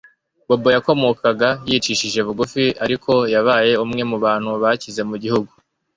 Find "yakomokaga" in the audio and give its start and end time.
0.75-1.49